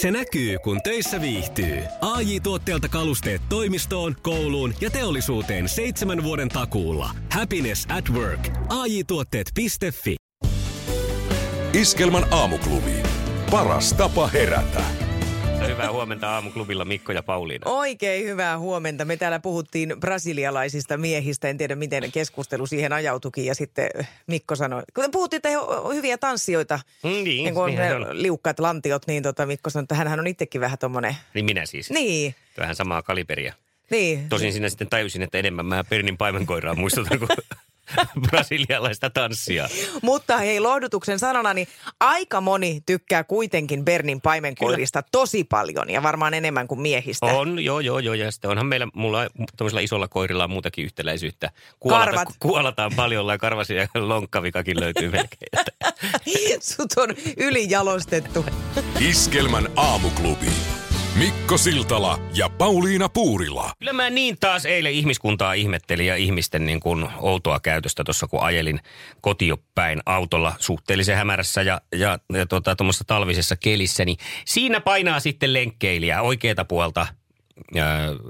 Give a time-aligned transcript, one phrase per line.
[0.00, 1.82] Se näkyy, kun töissä viihtyy.
[2.00, 7.10] ai tuotteelta kalusteet toimistoon, kouluun ja teollisuuteen seitsemän vuoden takuulla.
[7.32, 8.48] Happiness at work.
[8.68, 9.66] ai tuotteetfi
[11.72, 13.02] Iskelman aamuklubi.
[13.50, 14.97] Paras tapa herätä.
[15.66, 17.70] Hyvää huomenta aamuklubilla Mikko ja Pauliina.
[17.70, 19.04] Oikein hyvää huomenta.
[19.04, 21.48] Me täällä puhuttiin brasilialaisista miehistä.
[21.48, 23.44] En tiedä, miten keskustelu siihen ajautukin.
[23.44, 23.90] Ja sitten
[24.26, 28.08] Mikko sanoi, kun puhuttiin, että he ovat hyviä tanssijoita, Mm, niin, niin on niinhän ne
[28.08, 28.22] on.
[28.22, 31.16] liukkaat lantiot, niin tota Mikko sanoi, että hänhän on itsekin vähän tommonen.
[31.34, 31.90] Niin minä siis.
[31.90, 33.54] Niin, Vähän samaa kaliberia.
[33.90, 34.28] niin.
[34.28, 37.28] Tosin sinä sitten tajusin, että enemmän mä Pernin paimenkoiraa muistutan kuin
[38.30, 39.68] brasilialaista tanssia.
[40.02, 41.68] Mutta hei, lohdutuksen sanona, niin
[42.00, 47.26] aika moni tykkää kuitenkin Bernin paimenkoirista tosi paljon ja varmaan enemmän kuin miehistä.
[47.26, 48.14] On, joo, joo, joo.
[48.14, 51.50] Ja sitten onhan meillä, mulla tämmöisellä isolla koirilla on muutakin yhtäläisyyttä.
[51.80, 52.28] Kuolata, Karvat.
[52.28, 55.66] ku- kuolataan paljon, ja karvasia ja lonkkavikakin löytyy melkein.
[56.60, 58.44] Sut on ylijalostettu.
[59.00, 60.77] Iskelmän aamuklubi.
[61.18, 63.72] Mikko Siltala ja Pauliina Puurila.
[63.78, 68.42] Kyllä mä niin taas eilen ihmiskuntaa ihmettelin ja ihmisten niin kuin outoa käytöstä tuossa, kun
[68.42, 68.80] ajelin
[69.20, 76.22] kotiopäin autolla suhteellisen hämärässä ja, ja, ja tuommoisessa talvisessa kelissä, niin siinä painaa sitten lenkkeilijä
[76.22, 77.06] oikeata puolta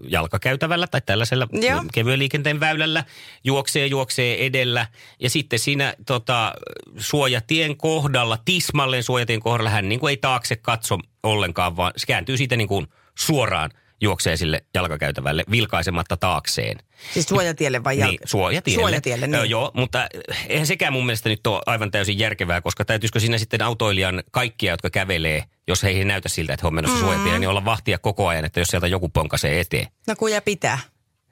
[0.03, 1.85] jalkakäytävällä tai tällaisella Joo.
[1.93, 3.05] kevyen liikenteen väylällä,
[3.45, 4.87] juoksee, juoksee edellä
[5.21, 6.53] ja sitten siinä tota,
[6.97, 12.37] suojatien kohdalla, tismalleen suojatien kohdalla hän niin kuin ei taakse katso ollenkaan, vaan se kääntyy
[12.37, 12.87] siitä niin kuin
[13.19, 13.71] suoraan
[14.01, 16.79] juoksee sille jalkakäytävälle vilkaisematta taakseen.
[17.13, 18.19] Siis suojatielle vai jälkeen?
[18.21, 18.81] Niin, suojatielle.
[18.83, 19.41] Suojatielle, niin.
[19.41, 20.09] Ö, joo, mutta
[20.49, 24.73] eihän sekään mun mielestä nyt ole aivan täysin järkevää, koska täytyisikö siinä sitten autoilijan kaikkia,
[24.73, 27.07] jotka kävelee, jos he ei näytä siltä, että he on menossa mm-hmm.
[27.07, 29.87] suojatielle, niin olla vahtia koko ajan, että jos sieltä joku ponkasee eteen.
[30.07, 30.79] No kun ja pitää.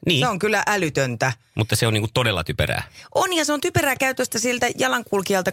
[0.06, 1.32] Niin, Se on kyllä älytöntä.
[1.54, 2.82] mutta se on niinku todella typerää.
[3.14, 5.50] On ja se on typerää käytöstä siltä jalankulkijalta,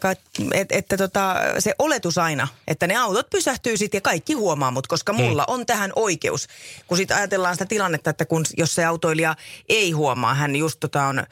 [0.54, 4.88] että, että tota, se oletus aina, että ne autot pysähtyy sitten ja kaikki huomaa mut,
[4.88, 6.48] koska mulla on tähän oikeus.
[6.88, 9.36] Kun sitten ajatellaan sitä tilannetta, että kun, jos se autoilija
[9.70, 11.24] ei huomaa, hän just tota on...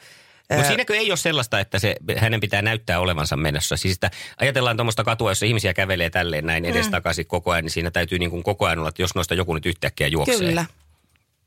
[0.52, 3.76] Mutta siinäkö ei ole sellaista, että se, hänen pitää näyttää olevansa menossa?
[3.76, 4.10] Siis että
[4.40, 8.30] ajatellaan tuommoista katua, jossa ihmisiä kävelee tälleen näin edestakaisin koko ajan, niin siinä täytyy niin
[8.30, 10.38] kuin koko ajan olla, että jos noista joku nyt yhtäkkiä juoksee.
[10.38, 10.66] Kyllä.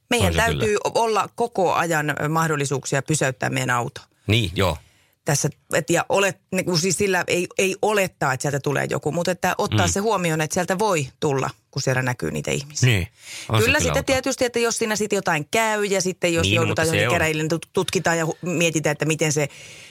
[0.10, 4.02] Meidän se täytyy olla koko ajan mahdollisuuksia pysäyttää meidän auto.
[4.28, 4.78] Niin, joo.
[5.26, 9.32] Tässä, et, ja olet, niin siis sillä ei, ei olettaa, että sieltä tulee joku, mutta
[9.32, 9.92] että ottaa mm.
[9.92, 12.90] se huomioon, että sieltä voi tulla, kun siellä näkyy niitä ihmisiä.
[12.90, 13.08] Niin.
[13.50, 14.04] On se kyllä sitten outoa.
[14.04, 17.14] tietysti, että jos siinä sitten jotain käy ja sitten jos Niin, no, joudutaan johonkin on.
[17.14, 19.48] käräjille, niin tut- tutkitaan ja mietitään, että miten se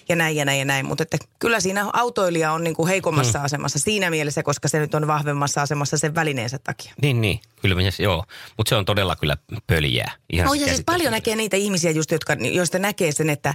[0.08, 0.86] ja näin ja näin ja näin.
[0.86, 3.44] Mutta että kyllä siinä autoilija on niin kuin heikommassa Hmm.
[3.44, 6.92] asemassa siinä mielessä, koska se nyt on vahvemmassa asemassa sen välineensä takia.
[7.02, 7.40] Niin, niin.
[7.62, 8.24] Kyllä, minä- joo.
[8.56, 10.12] Mutta se on todella kyllä pöljää.
[10.32, 13.54] Ihan se ja siis paljon näkee niitä ihmisiä just, jotka, joista näkee sen, että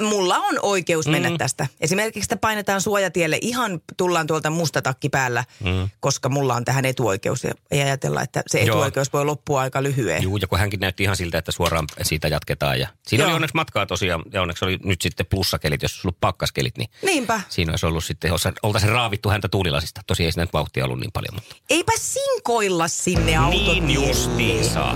[0.00, 1.38] mulla on oikeus mennä mm.
[1.38, 1.66] tästä.
[1.80, 5.88] Esimerkiksi että painetaan suojatielle, ihan tullaan tuolta mustatakki päällä, mm.
[6.00, 7.44] koska mulla on tähän etuoikeus.
[7.44, 8.76] Ja ei ajatella, että se Joo.
[8.76, 10.22] etuoikeus voi loppua aika lyhyen.
[10.22, 12.80] Juu, ja kun hänkin näytti ihan siltä, että suoraan siitä jatketaan.
[12.80, 13.34] Ja siinä oli Joo.
[13.34, 17.40] onneksi matkaa tosiaan, ja onneksi oli nyt sitten plussakelit, jos olisi ollut pakkaskelit, niin Niinpä.
[17.48, 18.30] siinä olisi ollut sitten,
[18.62, 20.00] oltaisiin raavittu häntä tuulilasista.
[20.06, 21.56] Tosi ei siinä nyt vauhtia ollut niin paljon, mutta...
[21.70, 23.80] Eipä sinkoilla sinne autotielle.
[23.80, 24.94] Niin justiinsa.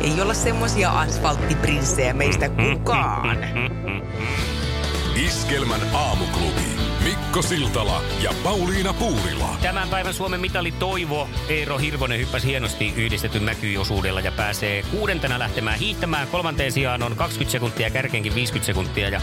[0.00, 2.78] Ei olla semmoisia asfalttiprinssejä meistä Mm-hmm.
[2.78, 3.38] kukaan.
[5.16, 6.73] Iskelmän aamuklubi.
[7.04, 9.56] Mikko Siltala ja Pauliina Puurila.
[9.62, 15.78] Tämän päivän Suomen mitali Toivo Eero Hirvonen hyppäsi hienosti yhdistetyn näkyosuudella ja pääsee kuudentena lähtemään
[15.78, 16.28] hiihtämään.
[16.28, 19.20] Kolmanteen sijaan on 20 sekuntia, kärkeenkin 50 sekuntia ja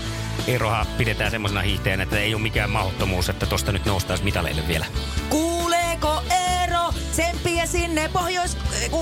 [0.47, 4.85] Eerohan pidetään semmoisena hiihtäjänä, että ei ole mikään mahdottomuus, että tosta nyt noustaisi mitaleille vielä.
[5.29, 6.93] Kuuleeko Eero?
[7.11, 8.57] Tsemppiä sinne Pohjois...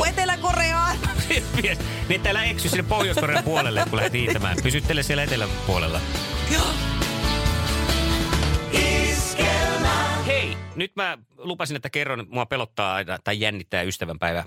[0.10, 0.98] Etelä-Koreaan.
[2.10, 4.58] niin täällä eksy sinne Pohjois-Korean puolelle, kun lähdet hiihtämään.
[4.64, 6.02] Pysyttele siellä eteläpuolella.
[6.50, 6.58] Hei,
[10.80, 14.44] nyt mä lupasin, että kerron, mua pelottaa aina, tai jännittää ystävänpäivä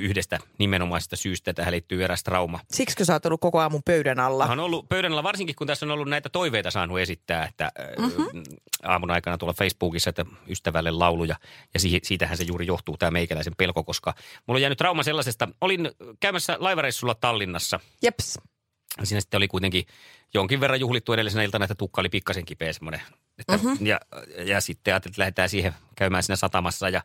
[0.00, 1.52] yhdestä nimenomaisesta syystä.
[1.52, 2.60] Tähän liittyy eräs trauma.
[2.70, 4.46] Siksikö sä oot ollut koko aamun pöydän alla?
[4.46, 7.72] Mä on ollut pöydän alla, varsinkin kun tässä on ollut näitä toiveita saanut esittää, että
[7.98, 8.42] mm-hmm.
[8.82, 11.36] aamun aikana tuolla Facebookissa, että ystävälle lauluja.
[11.74, 14.14] Ja si- siitähän se juuri johtuu, tämä meikäläisen pelko, koska
[14.46, 15.48] mulla on jäänyt trauma sellaisesta.
[15.60, 17.80] Olin käymässä laivareissulla Tallinnassa.
[18.02, 18.38] Jeps.
[19.04, 19.86] Siinä sitten oli kuitenkin
[20.34, 23.02] jonkin verran juhlittu edellisenä iltana, että tukka oli pikkasen kipeä semmoinen.
[23.38, 23.86] Että, mm-hmm.
[23.86, 24.00] ja,
[24.44, 27.02] ja sitten ajattelin, että lähdetään siihen käymään siinä satamassa ja,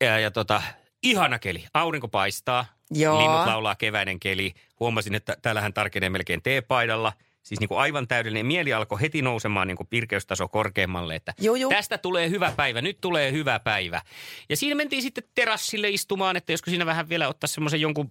[0.00, 0.62] ja, ja tota,
[1.02, 1.64] ihana keli.
[1.74, 3.18] Aurinko paistaa, Joo.
[3.18, 4.54] linnut laulaa keväinen keli.
[4.80, 7.12] Huomasin, että täällähän tarkenee melkein teepaidalla.
[7.42, 8.46] Siis niin kuin aivan täydellinen.
[8.46, 11.70] Mieli alkoi heti nousemaan niin kuin pirkeystaso korkeammalle, että Joo, joo.
[11.70, 14.02] tästä tulee hyvä päivä, nyt tulee hyvä päivä.
[14.48, 18.10] Ja siinä mentiin sitten terassille istumaan, että josko siinä vähän vielä ottaa semmoisen jonkun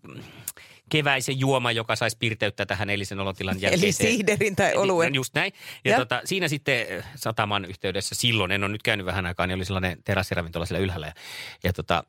[0.92, 4.12] keväisen juoma, joka saisi pirteyttä tähän eilisen olotilan Eli jälkeiseen.
[4.12, 5.16] siiderin tai oluen.
[5.16, 5.54] Just näin.
[5.86, 5.98] Ja Ja.
[5.98, 9.66] tota, siinä sitten eh, sataman yhteydessä silloin, en ole nyt käynyt vähän aikaa, niin oli
[9.66, 11.08] sellainen terassiravintola siellä ylhäällä.
[11.08, 11.14] Ja,
[11.64, 12.04] ja tota,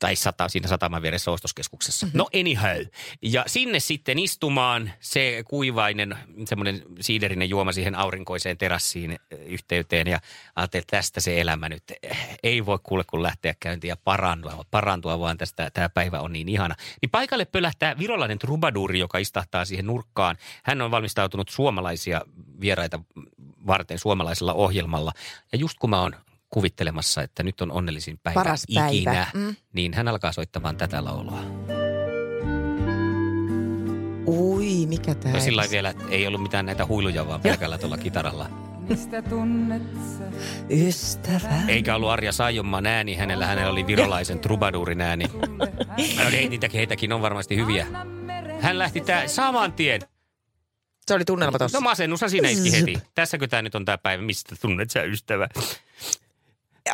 [0.00, 2.06] tai sata, siinä sataman vieressä ostoskeskuksessa.
[2.06, 2.18] Mm-hmm.
[2.18, 2.80] No anyhow.
[3.22, 10.06] Ja sinne sitten istumaan se kuivainen, semmoinen siiderinen juoma siihen aurinkoiseen terassiin yhteyteen.
[10.06, 10.20] Ja
[10.56, 11.82] ajattelin, että tästä se elämä nyt
[12.42, 16.48] ei voi kuule kun lähteä käyntiin ja parantua, parantua vaan tästä tämä päivä on niin
[16.48, 16.74] ihana.
[17.02, 20.36] Niin paikalle pölähtää virolainen trubaduuri, joka istahtaa siihen nurkkaan.
[20.62, 22.20] Hän on valmistautunut suomalaisia
[22.60, 23.00] vieraita
[23.66, 25.12] varten suomalaisella ohjelmalla.
[25.52, 26.14] Ja just kun mä oon
[26.50, 28.88] kuvittelemassa, että nyt on onnellisin päivä Paras päivä.
[28.88, 29.56] ikinä, Mm.
[29.72, 31.40] niin hän alkaa soittamaan tätä laulua.
[34.26, 37.98] Ui, mikä tää No sillä vielä että ei ollut mitään näitä huiluja, vaan pelkällä tuolla
[37.98, 38.48] kitaralla.
[38.88, 39.82] Mistä tunnet
[40.18, 40.24] sä?
[40.70, 41.62] Ystävä.
[41.68, 45.24] Eikä ollut Arja Saijonmaan ääni hänellä, hänellä oli virolaisen trubaduurin ääni.
[46.24, 47.86] No niin, niitäkin, heitäkin on varmasti hyviä.
[48.60, 50.00] Hän lähti tää saman tien.
[51.06, 51.78] Se oli tunnelma tossa.
[51.78, 52.98] No masennushan siinä iski heti.
[53.14, 55.48] Tässäkö tämä nyt on tämä päivä, mistä tunnet sä ystävä?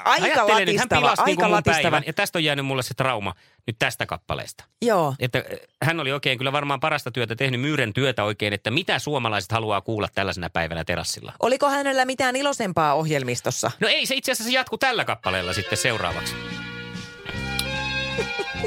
[0.05, 1.83] Aika Ajattelen nyt, hän latistava, pilasi niinku aika mun latistava.
[1.83, 2.03] päivän.
[2.07, 3.35] Ja tästä on jäänyt mulle se trauma
[3.67, 4.65] nyt tästä kappaleesta.
[4.83, 5.15] Joo.
[5.19, 8.99] Että äh, hän oli oikein kyllä varmaan parasta työtä tehnyt, myyren työtä oikein, että mitä
[8.99, 11.33] suomalaiset haluaa kuulla tällaisena päivänä terassilla.
[11.43, 13.71] Oliko hänellä mitään iloisempaa ohjelmistossa?
[13.81, 16.35] No ei, se itse asiassa jatku tällä kappaleella sitten seuraavaksi.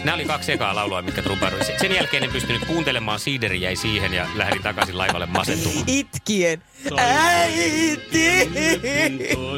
[0.03, 1.65] Nämä oli kaksi ekaa laulua, mitkä trubaroi.
[1.81, 5.83] Sen jälkeen en pystynyt kuuntelemaan, siideri jäi siihen ja lähdin takaisin laivalle masentumaan.
[5.87, 6.63] Itkien.
[6.97, 8.49] Äiti.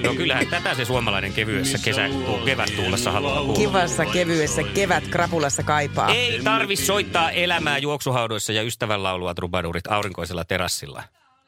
[0.03, 2.09] No kyllähän tätä se suomalainen kevyessä kesä,
[2.45, 3.59] kevättuulessa haluaa kuulla.
[3.59, 6.09] Kivassa, kevyessä, kevät krapulassa kaipaa.
[6.09, 11.03] Ei tarvi soittaa elämää juoksuhaudoissa ja ystävän laulua trubadurit aurinkoisella terassilla.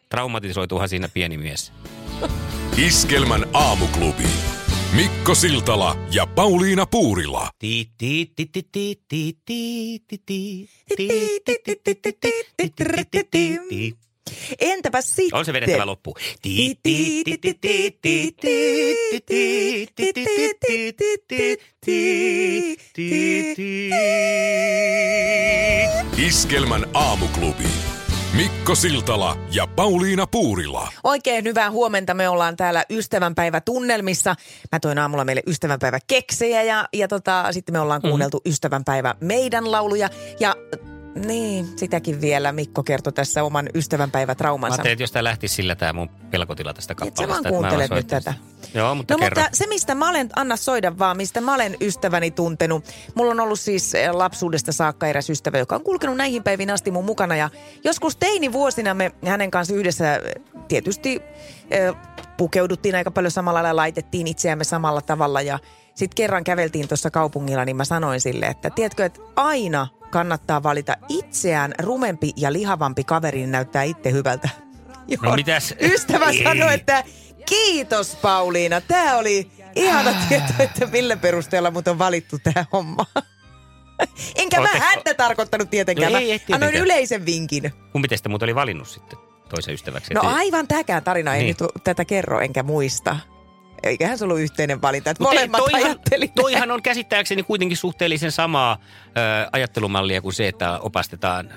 [0.10, 1.74] Traumatisoituuhan siinä pieni mies.
[2.78, 4.24] Iskelmän aamuklubi.
[4.96, 7.50] Mikko Siltala ja Pauliina Puurila.
[14.60, 15.40] Entäpä sitten?
[15.40, 16.16] On se vedettävä loppu.
[26.18, 27.93] Iskelmän aamuklubi.
[28.38, 30.88] Mikko Siltala ja Pauliina Puurila.
[31.04, 32.14] Oikein hyvää huomenta.
[32.14, 34.36] Me ollaan täällä ystävänpäivä tunnelmissa.
[34.72, 39.72] Mä toin aamulla meille ystävänpäivä keksejä ja, ja tota, sitten me ollaan kuunneltu ystävänpäivä meidän
[39.72, 40.10] lauluja.
[40.40, 40.56] Ja
[41.26, 44.74] niin, sitäkin vielä Mikko kertoi tässä oman Mä ystävänpäivätraumansa.
[44.76, 47.28] ajattelin, että jos tämä lähtisi sillä tämä mun pelkotila tästä Et sä kappaleesta.
[47.28, 48.34] vaan että mä kuuntelet nyt tätä.
[48.74, 49.42] Joo, mutta No kerro.
[49.42, 52.86] mutta se, mistä mä olen, anna soida vaan, mistä mä olen ystäväni tuntenut.
[53.16, 56.92] Mulla on ollut siis eh, lapsuudesta saakka eräs ystävä, joka on kulkenut näihin päiviin asti
[56.92, 57.36] mun mukana.
[57.36, 57.50] Ja
[57.84, 60.22] joskus teinivuosina me hänen kanssa yhdessä eh,
[60.68, 61.22] tietysti
[61.72, 61.94] eh,
[62.38, 65.42] pukeuduttiin aika paljon samalla lailla, laitettiin itseämme samalla tavalla.
[65.42, 65.60] Ja
[65.96, 70.98] sitten kerran käveltiin tuossa kaupungilla, niin mä sanoin sille, että tiedätkö, että aina kannattaa valita
[71.10, 74.50] itseään rumempi ja lihavampi kaveri, niin näyttää itse hyvältä.
[75.22, 75.74] No mitäs?
[75.80, 77.04] Ystävä sanoi, että
[77.46, 78.82] kiitos Pauliina.
[78.82, 83.08] Tämä oli ihana tieto, että millä perusteella mut on valittu tähän hommaan.
[84.36, 86.12] Enkä mä Ootte- häntä tarkoittanut tietenkään.
[86.12, 86.64] No mä ei, ei tietenkään.
[86.64, 87.74] annoin yleisen vinkin.
[87.92, 89.20] Kumpi teistä muuten oli valinnut sitten
[89.50, 90.14] toisen ystäväksi?
[90.14, 91.56] No aivan tämäkään tarina ei Niin.
[91.60, 93.18] nyt tätä kerro, enkä muista.
[93.84, 96.28] Eiköhän se ollut yhteinen valinta, että Mut ei, molemmat toihan, ajatteli.
[96.28, 101.54] toihan on käsittääkseni kuitenkin suhteellisen samaa ö, ajattelumallia kuin se, että opastetaan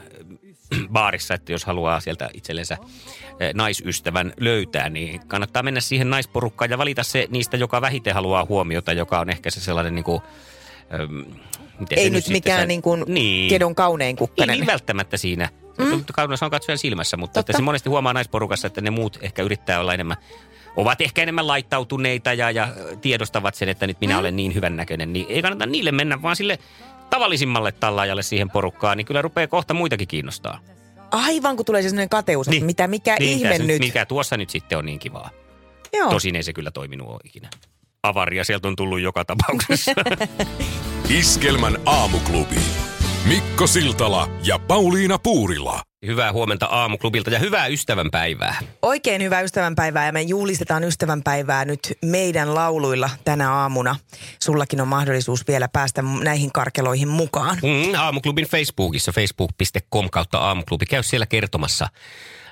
[0.92, 6.78] baarissa, että jos haluaa sieltä itsellensä ö, naisystävän löytää, niin kannattaa mennä siihen naisporukkaan ja
[6.78, 10.22] valita se niistä, joka vähiten haluaa huomiota, joka on ehkä se sellainen niin kuin,
[11.80, 13.04] miten se Ei nyt mikään sä- niin kuin
[13.48, 14.58] kedon kaunein Ei kukkanen.
[14.58, 15.48] niin välttämättä siinä.
[15.78, 16.04] Mm.
[16.12, 19.80] Kaunassa on katsojan silmässä, mutta että se monesti huomaa naisporukassa, että ne muut ehkä yrittää
[19.80, 20.16] olla enemmän,
[20.76, 22.68] ovat ehkä enemmän laittautuneita ja, ja
[23.00, 24.20] tiedostavat sen, että nyt minä mm.
[24.20, 25.12] olen niin hyvän näköinen.
[25.12, 26.58] Niin ei kannata niille mennä, vaan sille
[27.10, 30.60] tavallisimmalle tallaajalle siihen porukkaan, niin kyllä rupeaa kohta muitakin kiinnostaa.
[31.10, 33.78] Aivan kun tulee se sellainen kateus, että mitä, mikä niin, ihme tässä nyt.
[33.78, 35.30] Mikä tuossa nyt sitten on niin kivaa.
[35.92, 36.10] Joo.
[36.10, 37.50] Tosin ei se kyllä toiminut ole ikinä.
[38.02, 39.92] Avaria sieltä on tullut joka tapauksessa.
[41.18, 42.56] Iskelmän aamuklubi.
[43.28, 45.82] Mikko Siltala ja Pauliina Puurila.
[46.06, 48.58] Hyvää huomenta aamuklubilta ja hyvää ystävänpäivää.
[48.82, 53.96] Oikein hyvää ystävänpäivää ja me julistetaan ystävänpäivää nyt meidän lauluilla tänä aamuna.
[54.42, 57.58] Sullakin on mahdollisuus vielä päästä näihin karkeloihin mukaan.
[57.62, 60.86] Mm, aamuklubin Facebookissa, facebook.com kautta aamuklubi.
[60.86, 61.88] Käy siellä kertomassa,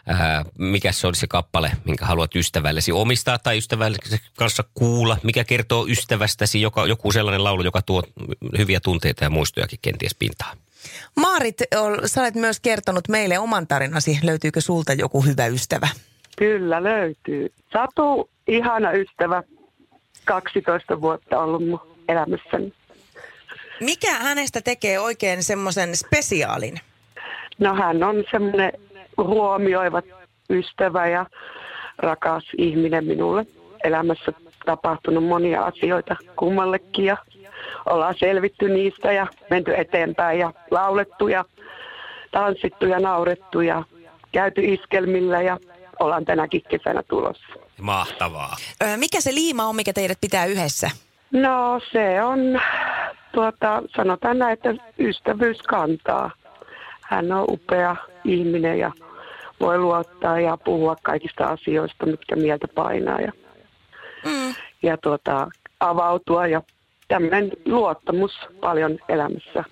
[0.07, 5.19] ää, mikä se olisi se kappale, minkä haluat ystävällesi omistaa tai ystävällesi kanssa kuulla.
[5.23, 8.03] Mikä kertoo ystävästäsi, joka, joku sellainen laulu, joka tuo
[8.59, 10.57] hyviä tunteita ja muistojakin kenties pintaan.
[11.17, 11.57] Maarit,
[12.05, 14.19] sä olet myös kertonut meille oman tarinasi.
[14.23, 15.89] Löytyykö sulta joku hyvä ystävä?
[16.37, 17.53] Kyllä löytyy.
[17.73, 19.43] Satu, ihana ystävä,
[20.25, 22.73] 12 vuotta ollut mun elämässäni.
[23.81, 26.81] Mikä hänestä tekee oikein semmoisen spesiaalin?
[27.59, 28.73] No hän on semmoinen
[29.19, 30.03] huomioiva
[30.51, 31.27] ystävä ja
[31.99, 33.47] rakas ihminen minulle.
[33.85, 34.33] Elämässä
[34.67, 37.17] tapahtunut monia asioita kummallekin ja
[37.87, 41.45] ollaan selvitty niistä ja menty eteenpäin ja laulettu ja
[42.31, 43.83] tanssittu ja naurettu ja
[44.33, 45.59] käyty iskelmillä ja
[46.01, 47.47] ollaan tänäkin kesänä tulossa.
[47.81, 48.57] Mahtavaa.
[48.97, 50.91] Mikä se liima on, mikä teidät pitää yhdessä?
[51.33, 52.61] No se on,
[53.33, 56.31] tuota, sanotaan näin, että ystävyys kantaa.
[57.01, 58.93] Hän on upea ihminen ja
[59.61, 63.33] voi luottaa ja puhua kaikista asioista, mitkä mieltä painaa ja,
[64.25, 64.55] Mm.
[64.83, 65.49] ja tuota,
[65.81, 66.63] avautua ja
[67.09, 69.65] tämmöinen luottamus paljon elämässä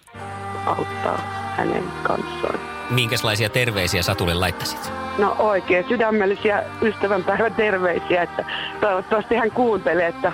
[0.66, 1.18] auttaa
[1.56, 2.58] hänen kanssaan.
[2.90, 4.92] Minkälaisia terveisiä Satulle laittasit?
[5.18, 8.44] No oikein sydämellisiä ystävänpäivän terveisiä, että
[8.80, 10.32] toivottavasti hän kuuntelee, että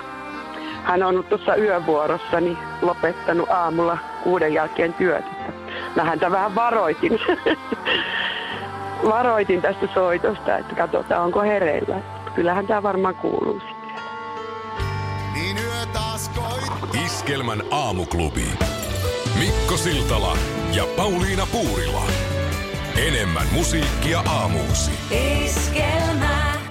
[0.83, 5.25] hän on ollut tuossa yövuorossa niin lopettanut aamulla kuuden jälkeen työt.
[5.95, 7.19] Mä häntä vähän varoitin.
[9.13, 12.01] varoitin tästä soitosta, että katsotaan onko hereillä.
[12.35, 13.61] Kyllähän tämä varmaan kuuluu
[17.29, 18.45] Iskelmän aamuklubi.
[19.39, 20.37] Mikko Siltala
[20.73, 22.03] ja Pauliina Puurila.
[23.07, 24.91] Enemmän musiikkia aamuusi.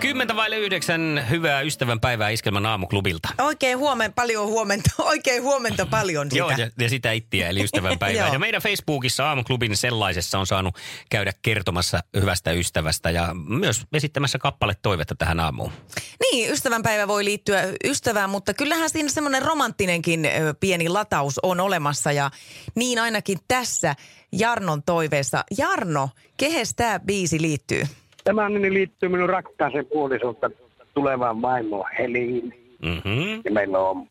[0.01, 3.29] Kymmentä vaille yhdeksän hyvää ystävänpäivää Iskelmän aamuklubilta.
[3.49, 6.39] Oikein huomenta, paljon huomenta, oikein huomenta paljon sitä.
[6.39, 8.29] Joo, ja, ja sitä ittiä, eli ystävänpäivää.
[8.33, 10.77] Ja meidän Facebookissa aamuklubin sellaisessa on saanut
[11.11, 15.73] käydä kertomassa hyvästä ystävästä ja myös esittämässä kappale toivetta tähän aamuun.
[16.21, 20.29] Niin, ystävänpäivä voi liittyä ystävään, mutta kyllähän siinä semmoinen romanttinenkin
[20.61, 22.31] pieni lataus on olemassa ja
[22.75, 23.95] niin ainakin tässä
[24.33, 25.45] Jarnon toiveessa.
[25.59, 27.85] Jarno, kehes tämä biisi liittyy?
[28.29, 30.51] Tämä nimi liittyy minun rakkaaseen puolisolta
[30.95, 32.55] tulevaan vaimoon Heliin.
[32.83, 33.43] Mm-hmm.
[33.45, 34.07] Ja meillä on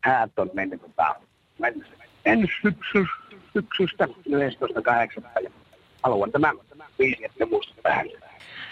[0.00, 1.16] häät on mennyt tota,
[1.58, 1.86] mennyt
[2.24, 3.04] ensi syksy,
[3.52, 5.42] syksystä 11.8.
[5.42, 5.50] Ja
[6.02, 6.52] haluan tämä
[6.98, 8.06] biisi, että muista vähän.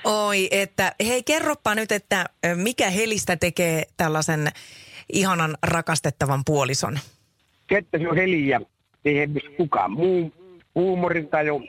[0.04, 4.48] Oi, että hei kerropa nyt, että mikä Helistä tekee tällaisen
[5.12, 6.98] ihanan rakastettavan puolison?
[7.66, 8.60] Kettä se on Heli ja
[9.04, 10.32] ei missä kukaan muu
[10.74, 11.62] huumorintaju.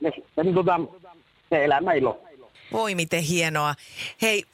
[0.00, 0.80] Ja sitten tota,
[1.50, 2.24] se elämä ilo.
[2.72, 3.74] Voi miten hienoa.
[4.22, 4.44] Hei,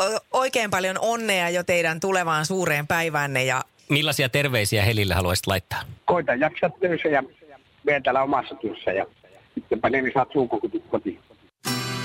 [0.00, 5.82] o- oikein paljon onnea jo teidän tulevaan suureen päiväänne ja Millaisia terveisiä Helille haluaisit laittaa?
[6.04, 7.22] Koita jaksaa töissä ja
[7.86, 9.06] vielä täällä omassa työssä ja
[9.54, 10.28] sittenpä ne niin saat
[10.90, 11.20] kotiin.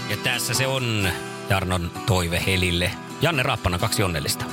[0.09, 1.09] Ja tässä se on
[1.49, 2.91] Jarnon toive Helille.
[3.21, 4.45] Janne Raappana, kaksi onnellista.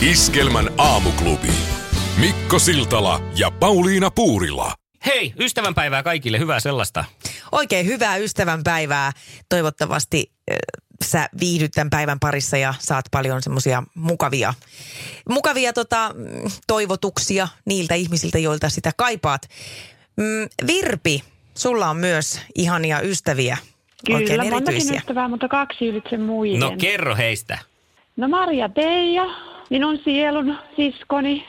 [0.00, 1.48] Iskelmän aamuklubi.
[2.20, 4.72] Mikko Siltala ja Pauliina Puurila.
[5.06, 7.04] Hei, ystävänpäivää kaikille, hyvää sellaista.
[7.52, 9.12] oikein hyvää ystävänpäivää.
[9.48, 10.56] Toivottavasti äh,
[11.04, 14.54] sä viihdyt tämän päivän parissa ja saat paljon semmoisia mukavia,
[15.28, 16.14] mukavia tota,
[16.66, 19.42] toivotuksia niiltä ihmisiltä, joilta sitä kaipaat.
[20.16, 21.22] Mm, Virpi,
[21.54, 23.56] sulla on myös ihania ystäviä,
[24.10, 24.98] oikein Kyllä, montakin erityisiä.
[24.98, 26.60] ystävää, mutta kaksi ylitse muiden.
[26.60, 27.58] No kerro heistä.
[28.16, 29.24] no Maria Teija,
[29.70, 31.46] minun sielun siskoni.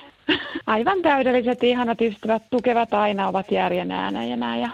[0.68, 4.58] Aivan täydelliset, ihanat ystävät, tukevat aina, ovat järjen äänäjänä.
[4.58, 4.70] Ja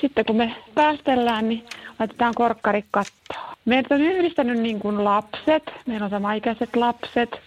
[0.00, 1.64] sitten kun me päästellään, niin
[1.98, 3.56] laitetaan korkkari kattoon.
[3.64, 7.40] Meitä on yhdistänyt niin kuin lapset, meillä on samaikäiset lapset,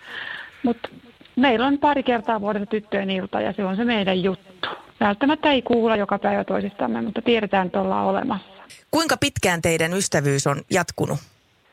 [0.63, 0.89] mutta
[1.35, 4.69] meillä on pari kertaa vuodessa tyttöjen ilta ja se on se meidän juttu.
[4.99, 8.47] Välttämättä ei kuulla joka päivä toisistamme, mutta tiedetään, että ollaan olemassa.
[8.91, 11.19] Kuinka pitkään teidän ystävyys on jatkunut?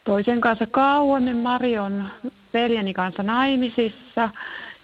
[0.04, 1.36] toisen kanssa kauemmin.
[1.36, 2.10] Mari on
[2.52, 4.30] veljeni kanssa naimisissa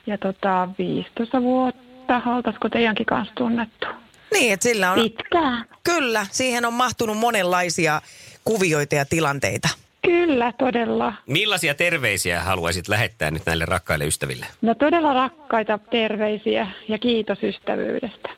[0.08, 2.22] ja tota 15 vuotta.
[2.26, 3.86] Oltaisiko teidänkin kanssa tunnettu?
[4.32, 5.64] Niin, että sillä on, Pitkään.
[5.84, 8.02] kyllä, siihen on mahtunut monenlaisia
[8.44, 9.68] kuvioita ja tilanteita.
[10.04, 11.12] Kyllä, todella.
[11.26, 14.46] Millaisia terveisiä haluaisit lähettää nyt näille rakkaille ystäville?
[14.62, 18.28] No todella rakkaita terveisiä ja kiitos ystävyydestä.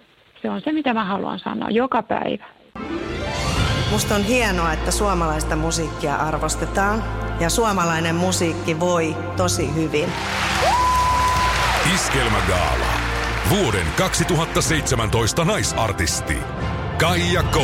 [0.43, 2.45] Se on se, mitä mä haluan sanoa joka päivä.
[3.91, 7.05] Musta on hienoa, että suomalaista musiikkia arvostetaan
[7.41, 10.13] ja suomalainen musiikki voi tosi hyvin.
[11.95, 12.87] Iskelmägaala.
[13.51, 16.39] Vuoden 2017 naisartisti.
[16.99, 17.57] Kaija K.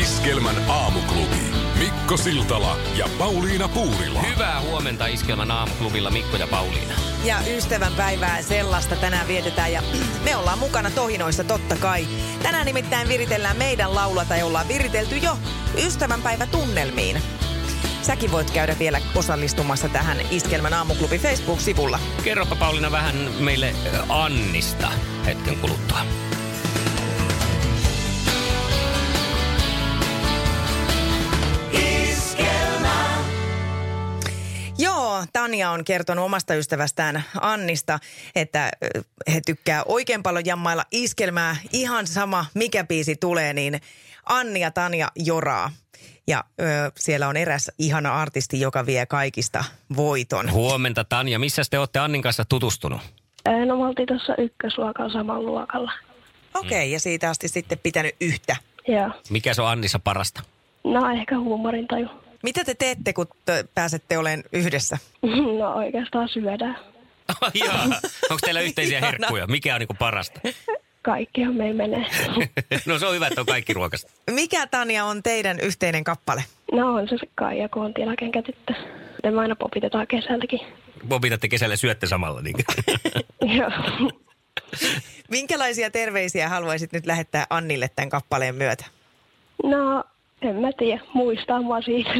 [0.00, 1.36] Iskelmän aamuklubi.
[1.78, 4.22] Mikko Siltala ja Pauliina Puurila.
[4.22, 6.94] Hyvää huomenta Iskelmän aamuklubilla Mikko ja Pauliina.
[7.24, 9.82] Ja ystävänpäivää sellaista tänään vietetään ja
[10.24, 12.06] me ollaan mukana tohinoissa totta kai.
[12.42, 15.38] Tänään nimittäin viritellään meidän laulua tai ollaan viritelty jo
[15.86, 17.22] ystävänpäivä tunnelmiin.
[18.02, 21.98] Säkin voit käydä vielä osallistumassa tähän Iskelmän aamuklubi Facebook-sivulla.
[22.24, 23.74] Kerropa Pauliina vähän meille
[24.08, 24.88] Annista
[25.26, 25.98] hetken kuluttua.
[35.24, 37.98] Joo, Tanja on kertonut omasta ystävästään Annista,
[38.34, 38.70] että
[39.34, 41.56] he tykkää oikein paljon jammailla iskelmää.
[41.72, 43.80] Ihan sama, mikä biisi tulee, niin
[44.26, 45.70] Anni ja Tanja joraa.
[46.26, 46.64] Ja ö,
[46.96, 49.64] siellä on eräs ihana artisti, joka vie kaikista
[49.96, 50.52] voiton.
[50.52, 53.00] Huomenta Tanja, missä te olette Annin kanssa tutustunut?
[53.44, 55.92] Ää, No me oltiin tuossa ykkösluokalla samalla luokalla.
[56.54, 58.56] Okei, okay, ja siitä asti sitten pitänyt yhtä.
[58.88, 59.10] Joo.
[59.30, 60.42] Mikä se on Annissa parasta?
[60.84, 62.08] No ehkä huumorintaju.
[62.44, 64.98] Mitä te teette, kun te pääsette olemaan yhdessä?
[65.58, 66.78] No oikeastaan syödään.
[67.54, 67.84] Jaa.
[68.30, 69.46] Onko teillä yhteisiä herkkuja?
[69.46, 70.40] Mikä on niinku parasta?
[71.02, 72.06] Kaikkihan meillä menee.
[72.86, 74.12] no se on hyvä, että on kaikki ruokasta.
[74.30, 76.44] Mikä Tanja on teidän yhteinen kappale?
[76.72, 78.74] No on se se Kaija, kun on tilakenkätyttö.
[79.22, 80.60] Ja me aina popitetaan kesältäkin.
[81.08, 82.42] Popitatte kesällä syötte samalla.
[82.42, 82.56] Niin.
[83.58, 83.70] Joo.
[85.30, 88.84] Minkälaisia terveisiä haluaisit nyt lähettää Annille tämän kappaleen myötä?
[89.64, 90.04] No
[90.44, 92.10] en mä tiedä, muistaa mua siitä.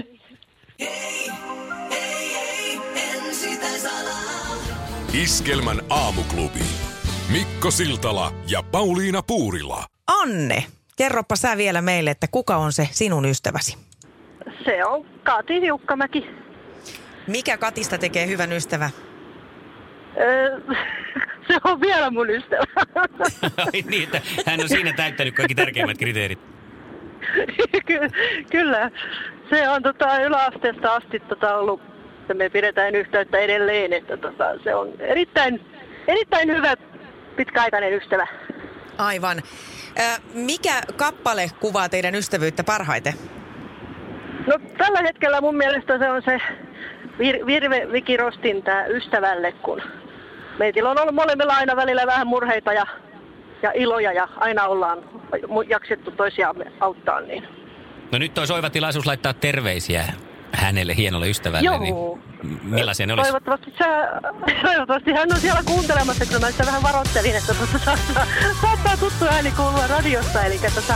[5.22, 6.60] Iskelmän aamuklubi.
[7.32, 9.84] Mikko Siltala ja Pauliina Puurila.
[10.22, 10.64] Anne,
[10.96, 13.78] kerropa sä vielä meille, että kuka on se sinun ystäväsi?
[14.64, 16.26] Se on Kati Hiukkamäki.
[17.26, 18.90] Mikä Katista tekee hyvän ystävä?
[20.20, 20.60] Öö,
[21.48, 22.64] se on vielä mun ystävä.
[23.90, 26.53] Niin, että hän on siinä täyttänyt kaikki tärkeimmät kriteerit.
[27.86, 28.10] Ky-
[28.50, 28.90] Kyllä.
[29.50, 31.80] Se on tota, yläasteesta asti tota, ollut,
[32.20, 33.92] että me pidetään yhteyttä edelleen.
[33.92, 35.60] Että, tota, se on erittäin,
[36.08, 36.74] erittäin hyvä
[37.36, 38.26] pitkäaikainen ystävä.
[38.98, 39.42] Aivan.
[40.34, 43.12] Mikä kappale kuvaa teidän ystävyyttä parhaiten?
[44.46, 46.40] No tällä hetkellä mun mielestä se on se
[47.18, 49.82] vir- Virve Vikirostin tämä ystävälle, kun
[50.58, 52.86] meillä on ollut molemmilla aina välillä vähän murheita ja,
[53.62, 54.98] ja iloja ja aina ollaan
[55.68, 57.20] jaksettu toisiamme auttaa.
[57.20, 57.48] Niin.
[58.12, 60.04] No nyt olisi oiva tilaisuus laittaa terveisiä
[60.52, 61.66] hänelle, hienolle ystävälle.
[61.66, 61.78] Joo.
[61.78, 63.30] Niin millaisia ne olisi?
[63.30, 64.08] Toivottavasti, sä,
[64.62, 68.26] toivottavasti hän on siellä kuuntelemassa, kun mä sitä vähän varoittelin, että saattaa,
[68.62, 70.44] saattaa tuttu ääni kuulua radiosta.
[70.44, 70.94] Eli tuota,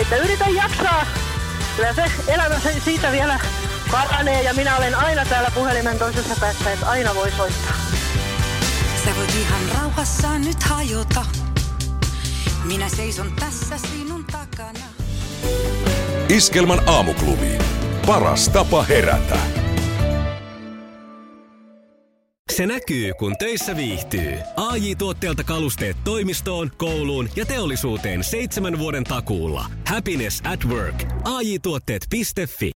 [0.00, 1.06] että yritän jaksaa.
[1.76, 3.38] Kyllä se elämä siitä vielä
[3.90, 7.74] paranee ja minä olen aina täällä puhelimen toisessa päässä, että aina voi soittaa.
[9.04, 11.24] Sä voit ihan rauhassa nyt hajota.
[12.64, 14.86] Minä seison tässä sinun takana.
[16.28, 17.58] Iskelmän aamuklubi.
[18.06, 19.38] Paras tapa herätä.
[22.52, 24.34] Se näkyy, kun töissä viihtyy.
[24.56, 29.64] ai tuotteelta kalusteet toimistoon, kouluun ja teollisuuteen seitsemän vuoden takuulla.
[29.86, 31.04] Happiness at work.
[31.24, 32.72] AJ-tuotteet.fi